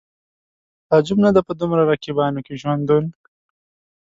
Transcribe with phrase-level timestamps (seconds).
[0.87, 3.05] تعجب نه دی په دومره رقیبانو کې ژوندون